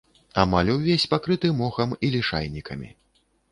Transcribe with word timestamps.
Амаль 0.43 0.71
увесь 0.75 1.05
пакрыты 1.11 1.53
мохам 1.61 1.95
і 2.09 2.11
лішайнікамі. 2.17 2.93